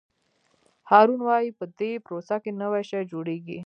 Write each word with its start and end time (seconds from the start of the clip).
هارمون 0.89 1.21
وایي 1.25 1.49
په 1.59 1.65
دې 1.79 1.91
پروسه 2.05 2.35
کې 2.43 2.51
نوی 2.61 2.83
شی 2.89 3.01
جوړیږي. 3.11 3.59